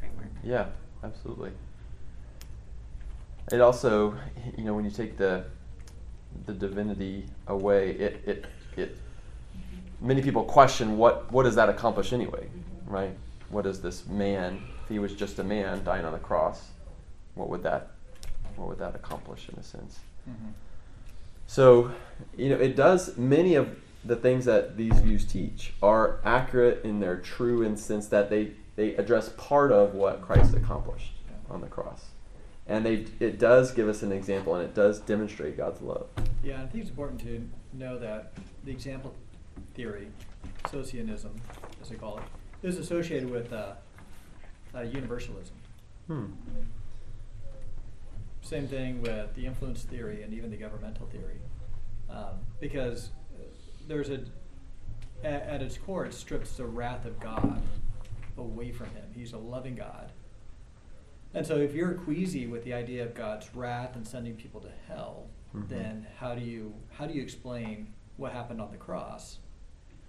[0.00, 0.26] framework.
[0.42, 0.70] yeah
[1.04, 1.52] absolutely
[3.50, 4.14] it also,
[4.56, 5.44] you know, when you take the
[6.46, 8.96] the divinity away, it it it
[10.00, 12.48] many people question what what does that accomplish anyway,
[12.86, 13.16] right?
[13.50, 14.62] What is this man?
[14.84, 16.68] If he was just a man dying on the cross,
[17.34, 17.90] what would that
[18.56, 20.00] what would that accomplish in a sense?
[20.28, 20.52] Mhm.
[21.46, 21.92] So,
[22.36, 27.00] you know, it does many of the things that these views teach are accurate in
[27.00, 31.14] their true in sense that they they address part of what Christ accomplished
[31.50, 32.04] on the cross.
[32.68, 36.06] And they it does give us an example and it does demonstrate God's love.
[36.44, 39.14] Yeah, I think it's important to know that the example
[39.74, 40.08] theory,
[40.66, 41.30] Socinianism,
[41.80, 42.24] as they call it,
[42.62, 43.72] is associated with uh,
[44.74, 45.54] uh, universalism.
[46.06, 46.26] Hmm.
[48.42, 51.40] Same thing with the influence theory and even the governmental theory,
[52.08, 53.44] um, because uh,
[53.86, 54.20] there's a
[55.24, 57.60] at, at its core it strips the wrath of God
[58.36, 59.04] away from him.
[59.14, 60.12] He's a loving God,
[61.38, 64.70] and so if you're queasy with the idea of God's wrath and sending people to
[64.88, 65.68] hell, Mhm.
[65.68, 69.38] then how do you how do you explain what happened on the cross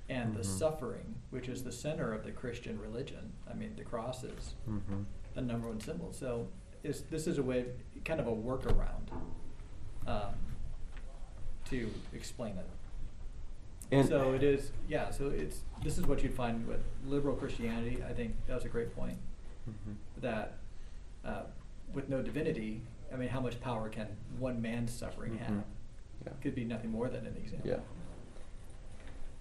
[0.09, 0.45] and the Mhm.
[0.45, 3.31] suffering, which is the center of the Christian religion?
[3.47, 5.03] I mean, the cross is Mm-hmm.
[5.35, 6.11] the number one symbol.
[6.13, 6.47] So
[6.83, 7.65] is, this is a way,
[8.05, 9.11] kind of a workaround
[10.07, 10.33] um,
[11.65, 12.65] to explain it.
[13.91, 15.11] And so it is, yeah.
[15.11, 18.03] So it's this is what you'd find with liberal Christianity.
[18.03, 19.19] I think that was a great point.
[19.69, 19.95] Mhm.
[20.21, 20.57] That
[21.25, 21.41] uh,
[21.93, 22.81] with no divinity,
[23.13, 25.39] I mean, how much power can one man's suffering Mhm.
[25.39, 25.63] have?
[26.25, 26.33] Yeah.
[26.41, 27.69] Could be nothing more than an example.
[27.69, 27.79] Yeah.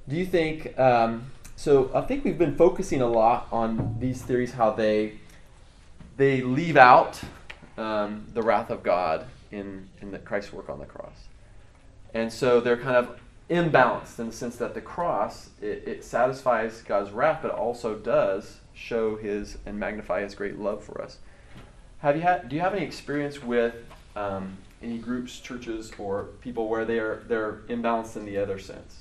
[0.09, 0.79] Do you think?
[0.79, 5.19] Um, so I think we've been focusing a lot on these theories, how they
[6.17, 7.21] they leave out
[7.77, 11.29] um, the wrath of God in in the Christ's work on the cross,
[12.15, 16.83] and so they're kind of imbalanced in the sense that the cross it, it satisfies
[16.83, 21.19] God's wrath, but also does show His and magnify His great love for us.
[22.01, 22.49] Have you had?
[22.49, 23.75] Do you have any experience with
[24.15, 29.01] um, any groups, churches, or people where they are they're imbalanced in the other sense,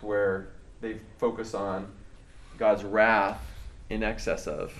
[0.00, 0.48] to where
[0.80, 1.88] they focus on
[2.56, 3.40] God's wrath
[3.90, 4.72] in excess of?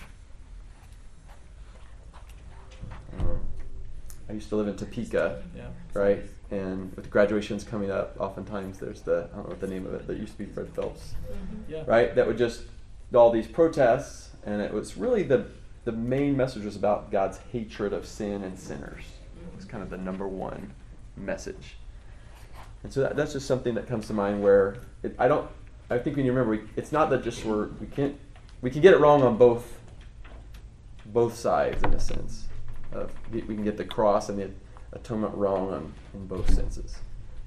[4.31, 5.69] I used to live in Topeka, Yeah.
[5.95, 6.23] right?
[6.51, 9.95] And with graduations coming up, oftentimes there's the I don't know what the name of
[9.95, 10.07] it.
[10.07, 11.15] That used to be Fred Phelps
[11.69, 11.85] Yeah.
[11.87, 12.15] right?
[12.15, 12.63] That would just
[13.15, 15.47] all these protests, and it was really the
[15.89, 19.05] the main message was about God's hatred of sin and sinners.
[19.57, 20.75] It's kind of the number one
[21.17, 21.77] message.
[22.83, 25.49] And so that, that's just something that comes to mind where it, I don't.
[25.89, 28.19] I think when you remember, we, it's not that just we're we can't
[28.61, 29.79] we can get it wrong on both
[31.07, 32.49] both sides in a sense.
[32.93, 34.51] Of we can get the cross and the
[34.93, 36.99] atonement wrong on in both senses,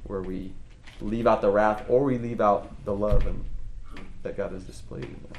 [0.05, 0.51] where we
[0.99, 3.45] leave out the wrath or we leave out the love and
[4.23, 5.37] that God has displayed in that.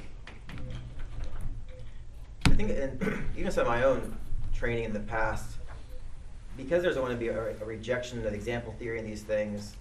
[2.52, 4.14] I think, in, even some of my own
[4.54, 5.46] training in the past,
[6.56, 9.74] because there's going to be a, a rejection of example theory and these things,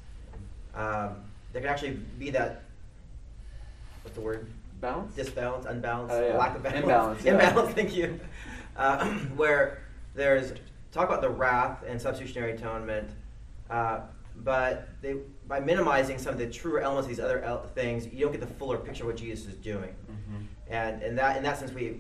[0.73, 1.17] um,
[1.51, 2.63] there can actually be that.
[4.03, 4.47] What's the word?
[4.79, 5.13] Balance?
[5.15, 6.38] Disbalance, unbalance, Oh, yeah.
[6.38, 6.81] lack of balance.
[6.84, 7.31] Imbalance, yeah.
[7.34, 7.73] Imbalance.
[7.75, 8.19] Thank you.
[8.77, 9.05] Uh,
[9.36, 9.79] where
[10.15, 10.53] there's
[10.93, 13.10] talk about the wrath and substitutionary atonement,
[13.69, 13.99] uh,
[14.38, 18.21] but they by minimizing some of the truer elements of these other el- things, you
[18.21, 19.93] don't get the fuller picture of what Jesus is doing.
[20.10, 20.45] Mhm.
[20.69, 21.97] And in that in that sense, we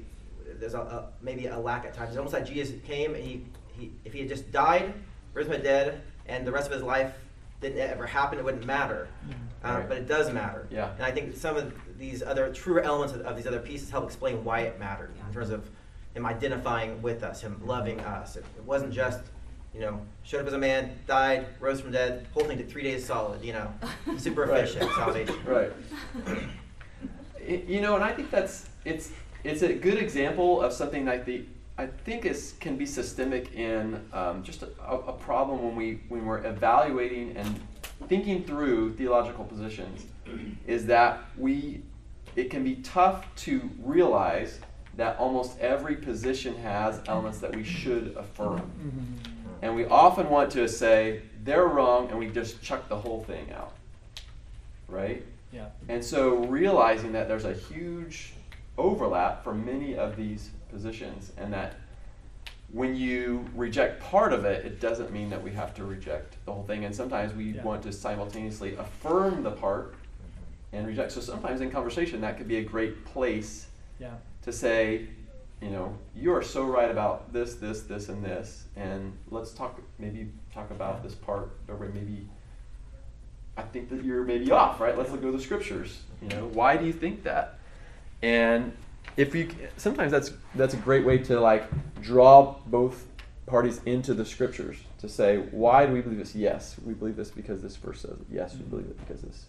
[0.59, 2.09] there's a, a maybe a lack at times.
[2.09, 3.45] It's almost like Jesus came and he,
[3.77, 4.93] he if he had just died,
[5.33, 7.13] risen from the dead, and the rest of his life
[7.61, 9.07] didn't ever happen, it wouldn't matter.
[9.63, 9.87] Uh, Right.
[9.89, 10.65] But it does matter.
[10.71, 10.91] Yeah.
[10.95, 14.05] And I think some of these other truer elements of, of these other pieces help
[14.05, 15.69] explain why it mattered in terms of
[16.15, 18.35] him identifying with us, him loving us.
[18.37, 19.19] It, it wasn't just,
[19.73, 22.81] you know, showed up as a man, died, rose from dead, whole thing took three
[22.81, 23.71] days solid, you know,
[24.17, 24.63] super Right.
[24.63, 25.35] efficient salvation.
[25.45, 25.71] Right.
[27.47, 29.11] You know, and I think that's it's
[29.43, 31.45] it's a good example of something like the
[31.77, 36.25] I think is can be systemic in um, just a, a problem when we when
[36.25, 37.59] we're evaluating and
[38.07, 40.05] thinking through theological positions
[40.67, 41.81] is that we
[42.35, 44.59] it can be tough to realize
[44.95, 48.59] that almost every position has elements that we should affirm.
[48.59, 49.31] Mhm.
[49.61, 53.51] And we often want to say they're wrong and we just chuck the whole thing
[53.51, 53.73] out.
[54.87, 55.23] Right?
[55.51, 55.67] Yeah.
[55.87, 58.33] And so realizing that there's a huge
[58.81, 61.75] overlap for many of these positions and that
[62.71, 66.53] when you reject part of it, it doesn't mean that we have to reject the
[66.53, 66.85] whole thing.
[66.85, 67.63] And sometimes we Yeah.
[67.63, 69.95] want to simultaneously affirm the part
[70.71, 71.11] and reject.
[71.11, 73.67] So sometimes in conversation, that could be a great place
[73.99, 74.15] Yeah.
[74.43, 75.07] to say,
[75.61, 79.79] you know, you are so right about this, this, this, and this, and let's talk,
[79.99, 82.29] maybe talk about this part, or maybe
[83.57, 84.97] I think that you're maybe off, right?
[84.97, 86.03] Let's look at the scriptures.
[86.21, 87.59] You know, why do you think that?
[88.21, 88.73] And
[89.17, 91.65] if you, sometimes that's that's a great way to like
[92.01, 93.05] draw both
[93.45, 96.35] parties into the scriptures to say, why do we believe this?
[96.35, 98.27] Yes, we believe this because this verse says it.
[98.31, 99.45] Yes, we believe it because this.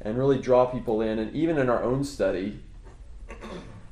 [0.00, 1.18] And really draw people in.
[1.18, 2.60] And even in our own study,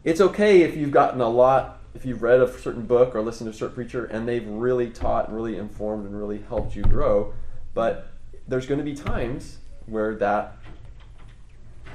[0.05, 3.51] it's okay if you've gotten a lot, if you've read a certain book or listened
[3.51, 6.83] to a certain preacher and they've really taught and really informed and really helped you
[6.83, 7.35] grow.
[7.75, 8.09] But
[8.47, 10.59] there's going to be times where that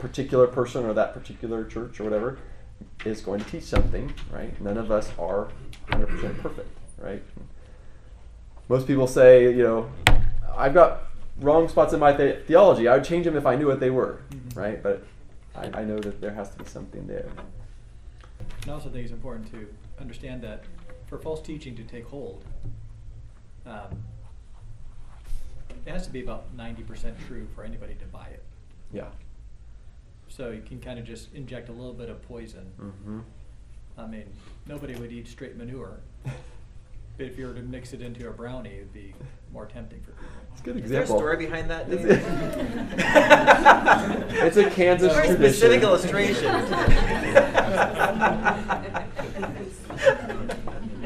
[0.06, 2.38] particular person or that particular church or whatever
[3.06, 4.60] is going to teach something, right?
[4.60, 5.50] None of us are
[5.90, 7.22] 100% perfect, right?
[8.68, 9.90] Most people say, you know,
[10.56, 11.04] I've got
[11.40, 12.88] wrong spots in my the- theology.
[12.88, 14.56] I would change them if I knew what they were, Mhm.
[14.58, 14.82] right?
[14.82, 15.04] But
[15.56, 17.28] I, I know that there has to be something there.
[18.64, 19.68] And I also think it's important to
[20.00, 20.64] understand that
[21.08, 22.44] for false teaching to take hold,
[23.66, 24.04] um,
[25.86, 28.44] it has to be about ninety percent true for anybody to buy it.
[28.94, 29.08] Yeah.
[30.32, 32.66] So you can kind of just inject a little bit of poison.
[32.80, 33.20] Mm-hmm.
[33.98, 34.24] I mean,
[34.66, 36.00] nobody would eat straight manure.
[36.24, 36.32] But
[37.26, 39.14] if you were to mix it into a brownie, it'd be
[39.52, 40.28] more tempting for people.
[40.54, 41.20] It's a good Is there a example.
[41.20, 41.90] story behind that?
[41.90, 42.26] It's Dave?
[44.42, 45.54] a- It's a Kansas Very tradition.
[45.54, 46.46] specific illustration.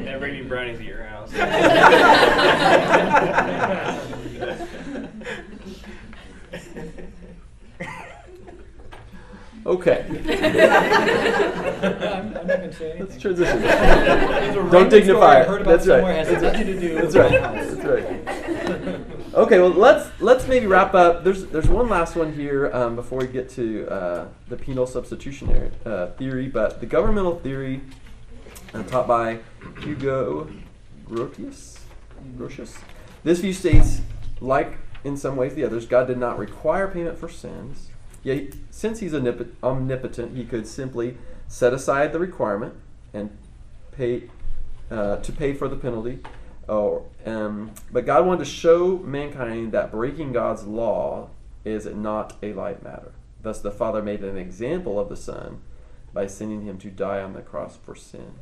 [0.04, 1.32] Never eating brownies at your house.
[9.66, 10.04] Okay.
[10.08, 10.16] I'm,
[11.82, 13.08] I'm not gonna say anything.
[13.08, 13.62] Let's transition.
[14.70, 15.64] Don't dignify it.
[15.64, 16.24] That's right.
[16.24, 16.54] That's right.
[16.94, 17.32] That's right.
[17.32, 19.00] That's right.
[19.34, 21.24] Okay, well let's let's maybe wrap up.
[21.24, 25.72] There's there's one last one here um, before we get to uh, the penal substitutionary
[25.84, 27.80] uh, theory, but the governmental theory
[28.72, 29.40] uh, taught by
[29.80, 30.48] Hugo
[31.08, 31.80] Grotius.
[32.38, 32.78] Grotius.
[33.24, 34.00] This view states,
[34.40, 37.88] like in some ways the others, God did not require payment for sins.
[38.22, 41.16] Yet, since He's omnipotent, He could simply
[41.48, 42.74] set aside the requirement
[43.12, 43.30] and
[43.92, 44.24] pay
[44.90, 46.20] uh, to pay for the penalty.
[46.68, 51.30] Oh, um, but God wanted to show mankind that breaking God's law
[51.64, 53.12] is not a light matter.
[53.42, 55.60] Thus, the Father made an example of the Son
[56.12, 58.34] by sending him to die on the cross for sin.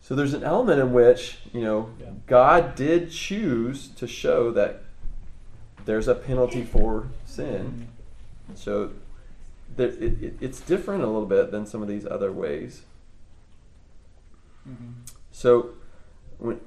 [0.00, 2.10] So there's an element in which, you know, Yeah.
[2.26, 4.82] God did choose to show that
[5.84, 7.88] there's a penalty for sin.
[8.54, 8.90] So
[9.76, 12.82] there, it, it, it's different a little bit than some of these other ways.
[14.68, 14.94] Mhm.
[15.32, 15.70] So,
[16.38, 16.60] when,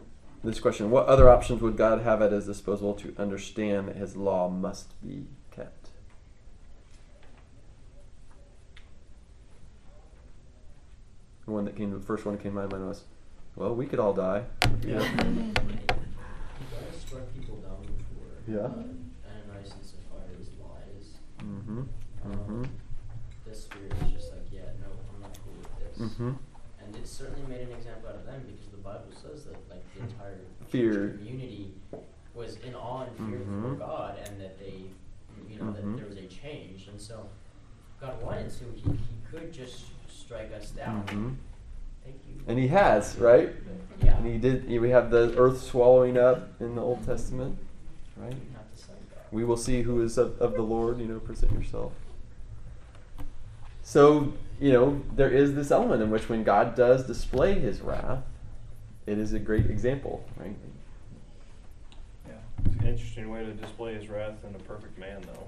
[0.43, 4.15] this question: What other options would God have at His disposal to understand that His
[4.15, 5.89] law must be kept?
[11.45, 13.03] The one that came, the first one that came to my mind was,
[13.56, 14.43] "Well, we could all die."
[14.86, 14.99] Yeah.
[14.99, 18.36] You guys struck people down before.
[18.47, 18.60] Yeah.
[18.60, 18.84] Uh,
[19.25, 20.49] Ananias and Sapphira's
[21.67, 21.77] lies.
[21.77, 22.32] Mm-hmm.
[22.32, 22.63] Um, Mm-hmm.
[23.49, 26.08] The spirit is just like, yeah, no, I'm not cool with this.
[26.12, 26.32] Mm-hmm.
[26.84, 29.84] And it certainly made an example out of them because the Bible says that like
[29.95, 31.17] the entire Fear.
[31.17, 31.71] community
[32.34, 33.62] was in awe and fear Mhm.
[33.62, 34.84] for God and that they,
[35.49, 35.75] you know, Mhm.
[35.75, 36.88] that there was a change.
[36.89, 37.27] And so
[38.01, 41.03] God wanted to, he, he could just strike us down.
[41.08, 41.30] Mm-hmm.
[42.03, 42.41] Thank you.
[42.47, 43.49] And He has, right?
[44.03, 44.17] Yeah.
[44.17, 44.67] And He did.
[44.69, 47.58] We have the earth swallowing up in the Old Testament,
[48.17, 48.36] right?
[48.53, 49.17] Not the Son God.
[49.32, 51.92] We will see who is of, of the Lord, you know, present yourself.
[53.84, 58.24] So, you know, there is this element in which when God does display his wrath,
[59.06, 60.56] it is a great example, right?
[62.28, 62.34] Yeah.
[62.66, 65.48] It's an interesting way to display his wrath in a perfect man, though.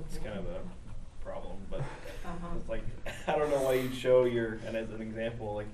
[0.00, 2.46] It's kind of a problem, but Uh-huh.
[2.58, 2.82] it's like
[3.28, 5.66] I don't know why you'd show your and as an example like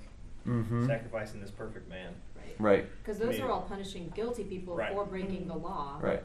[0.47, 0.87] Mm-hmm.
[0.87, 2.13] sacrificing this perfect man.
[2.59, 3.41] Right, Because those Me.
[3.41, 4.91] are all punishing guilty people Right.
[4.91, 5.97] for breaking the law.
[6.01, 6.21] right,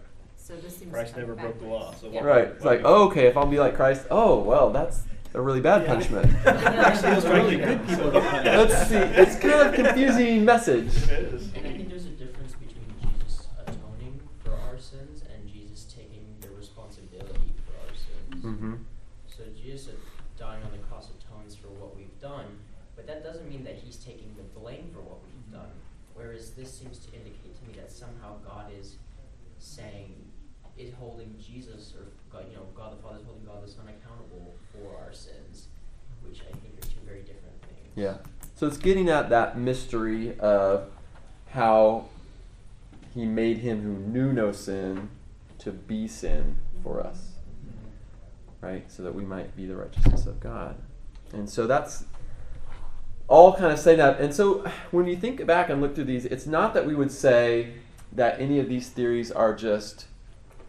[0.48, 2.24] So this seems Christ never broke the law, so Yeah.
[2.24, 2.48] right.
[2.48, 5.02] It's like, oh, okay, if I'll be like Christ, oh, well, that's
[5.34, 5.88] a really bad Yeah.
[5.88, 6.34] punishment.
[6.46, 8.56] Actually, those really good people get punished.
[8.56, 10.86] Let's see, it's kind of confusing message.
[10.86, 11.52] It is.
[11.52, 16.24] And I think there's a difference between Jesus atoning for our sins and Jesus taking
[16.40, 18.42] the responsibility for our sins.
[18.42, 18.74] Mm-hmm.
[19.28, 19.96] So Jesus
[20.38, 22.46] dying on the cross atones for what we've done,
[22.96, 25.72] but that doesn't mean that he's taking the blame for what we've done.
[26.14, 28.96] Whereas this seems to indicate to me that somehow God is
[29.58, 30.14] saying,
[30.78, 33.84] is holding Jesus or God, you know, God the Father is holding God the Son
[33.88, 35.68] accountable for our sins,
[36.26, 37.88] which I think are two very different things.
[37.94, 38.18] Yeah.
[38.54, 40.90] So it's getting at that mystery of
[41.50, 42.06] how
[43.14, 45.10] he made him who knew no sin
[45.58, 47.32] to be sin for us.
[48.60, 48.90] Right?
[48.90, 50.76] So that we might be the righteousness of God.
[51.32, 52.04] And so that's
[53.28, 54.20] all kind of saying that.
[54.20, 57.12] And so when you think back and look through these, it's not that we would
[57.12, 57.74] say
[58.12, 60.06] that any of these theories are just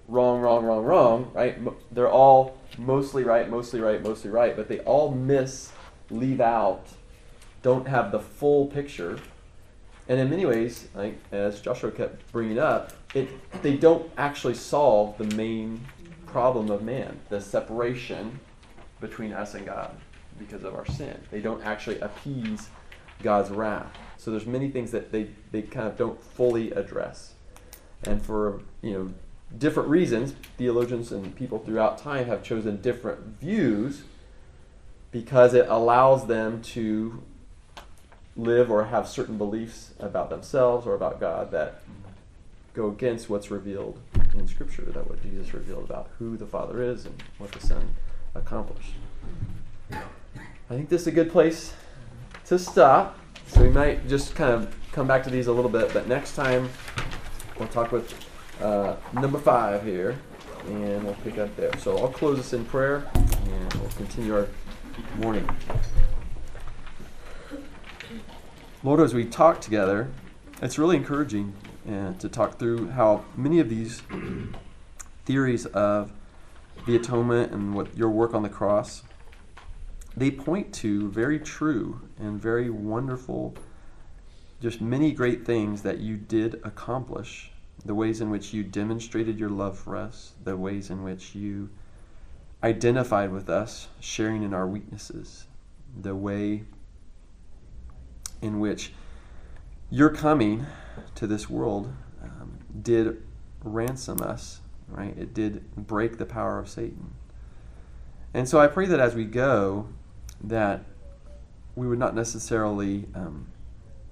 [0.09, 1.57] wrong, wrong, wrong, wrong, right?
[1.91, 5.71] They're all mostly right, mostly right, mostly right, but they all miss,
[6.09, 6.87] leave out,
[7.61, 9.19] don't have the full picture
[10.09, 13.29] and in many ways, like as Joshua kept bringing up, it
[13.61, 15.85] they don't actually solve the main
[16.25, 18.39] problem of man, the separation
[18.99, 19.95] between us and God
[20.39, 21.15] because of our sin.
[21.29, 22.69] They don't actually appease
[23.21, 23.95] God's wrath.
[24.17, 27.33] So there's many things that they, they kind of don't fully address.
[28.03, 29.13] And for you know
[29.57, 34.03] different reasons, theologians and people throughout time have chosen different views
[35.11, 37.23] because it allows them to
[38.37, 41.81] live or have certain beliefs about themselves or about God that
[42.73, 43.99] go against what's revealed
[44.35, 47.95] in Scripture, that what Jesus revealed about who the Father is and what the Son
[48.35, 48.93] accomplished.
[49.91, 51.73] I think this is a good place
[52.45, 53.17] to stop.
[53.47, 56.35] So we might just kind of come back to these a little bit, but next
[56.35, 56.69] time
[57.57, 58.28] we'll talk with
[58.61, 60.19] uh, number five here,
[60.67, 61.77] and we'll pick up there.
[61.77, 64.47] So I'll close this in prayer, and we'll continue our
[65.17, 65.49] morning.
[68.83, 70.09] Lord, as we talk together,
[70.61, 71.53] it's really encouraging
[71.89, 74.01] uh, to talk through how many of these
[75.25, 76.11] theories of
[76.85, 79.03] the atonement and what your work on the cross
[80.15, 83.53] they point to very true and very wonderful
[84.61, 87.51] just many great things that you did accomplish
[87.85, 91.69] the ways in which you demonstrated your love for us the ways in which you
[92.63, 95.45] identified with us sharing in our weaknesses
[96.01, 96.63] the way
[98.41, 98.93] in which
[99.89, 100.65] your coming
[101.15, 103.21] to this world um, did
[103.63, 105.17] ransom us, right?
[105.17, 107.13] It did break the power of Satan.
[108.33, 109.87] And so I pray that as we go,
[110.43, 110.85] that
[111.75, 113.47] we would not necessarily um,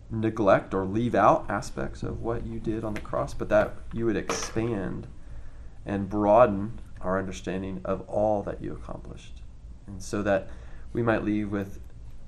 [0.10, 4.06] neglect or leave out aspects of what you did on the cross, but that you
[4.06, 5.08] would expand
[5.86, 9.42] and broaden our understanding of all that you accomplished.
[9.86, 10.50] And so that
[10.94, 11.80] we might leave with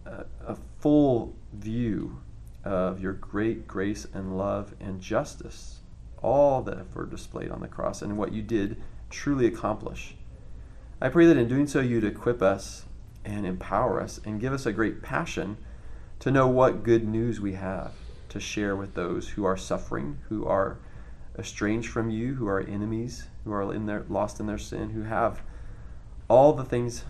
[0.06, 2.22] a, a full view
[2.64, 5.80] of your great grace and love and justice,
[6.22, 10.16] all that were displayed on the cross, and what you did truly accomplish.
[11.02, 12.86] I pray that in doing so, you'd equip us
[13.24, 15.58] and empower us and give us a great passion
[16.20, 17.94] to know what good news we have
[18.30, 20.78] to share with those who are suffering, who are
[21.38, 25.04] estranged from you, who are enemies, who are in their, lost in their sin, who
[25.04, 25.42] have
[26.28, 27.06] all the things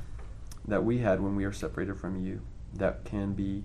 [0.67, 2.41] that we had when we are separated from you
[2.73, 3.63] that can be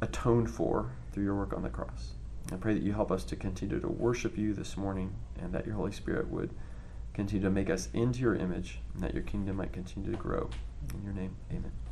[0.00, 2.12] atoned for through your work on the cross.
[2.52, 5.66] I pray that you help us to continue to worship you this morning and that
[5.66, 6.50] your Holy Spirit would
[7.14, 10.48] continue to make us into your image and that your kingdom might continue to grow.
[10.94, 11.72] In your name, amen.